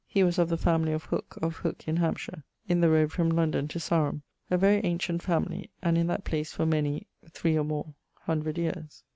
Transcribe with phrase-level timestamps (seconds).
[0.07, 3.29] He was of the family of Hooke of Hooke in Hampshire, in the road from
[3.29, 7.63] London to Saram, a very ancient family and in that place for many (3 or
[7.63, 9.03] more) hundred yeares.